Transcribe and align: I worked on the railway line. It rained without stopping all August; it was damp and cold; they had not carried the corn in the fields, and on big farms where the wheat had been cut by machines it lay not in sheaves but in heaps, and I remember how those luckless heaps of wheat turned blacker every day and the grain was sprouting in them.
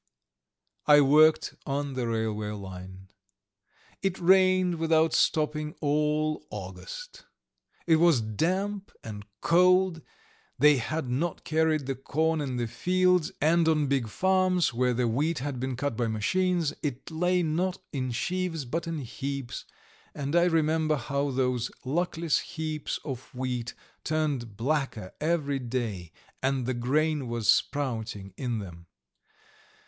I 0.87 1.01
worked 1.01 1.53
on 1.67 1.93
the 1.93 2.07
railway 2.07 2.49
line. 2.53 3.09
It 4.01 4.17
rained 4.19 4.79
without 4.79 5.13
stopping 5.13 5.75
all 5.79 6.43
August; 6.49 7.25
it 7.85 7.97
was 7.97 8.19
damp 8.19 8.91
and 9.03 9.23
cold; 9.41 10.01
they 10.57 10.77
had 10.77 11.07
not 11.07 11.43
carried 11.43 11.85
the 11.85 11.93
corn 11.93 12.41
in 12.41 12.55
the 12.57 12.65
fields, 12.65 13.31
and 13.39 13.67
on 13.67 13.85
big 13.85 14.07
farms 14.09 14.73
where 14.73 14.95
the 14.95 15.07
wheat 15.07 15.37
had 15.37 15.59
been 15.59 15.75
cut 15.75 15.95
by 15.95 16.07
machines 16.07 16.73
it 16.81 17.11
lay 17.11 17.43
not 17.43 17.77
in 17.93 18.09
sheaves 18.11 18.65
but 18.65 18.87
in 18.87 18.97
heaps, 19.01 19.65
and 20.15 20.35
I 20.35 20.45
remember 20.45 20.95
how 20.95 21.29
those 21.29 21.69
luckless 21.85 22.39
heaps 22.39 22.99
of 23.05 23.31
wheat 23.35 23.75
turned 24.03 24.57
blacker 24.57 25.11
every 25.21 25.59
day 25.59 26.11
and 26.41 26.65
the 26.65 26.73
grain 26.73 27.27
was 27.27 27.47
sprouting 27.47 28.33
in 28.35 28.57
them. 28.57 28.87